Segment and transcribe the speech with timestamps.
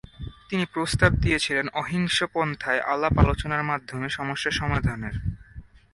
[0.49, 5.15] তিনি প্রস্তাব দিয়েছিলেন অহিংস পন্থায় আলাপ-আলোচনার মাধ্যমে সমস্যা সমাধানের।